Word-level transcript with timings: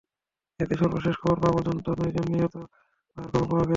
এতে 0.59 0.75
সর্বশেষ 0.75 1.15
খবর 1.17 1.37
পাওয়া 1.41 1.55
পর্যন্ত 1.57 1.85
নয়জন 1.99 2.25
নিহত 2.27 2.55
হওয়ার 3.17 3.29
খবর 3.31 3.45
পাওয়া 3.49 3.59
গেছে। 3.59 3.69